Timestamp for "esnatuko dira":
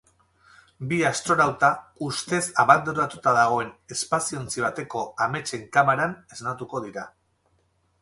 6.37-7.11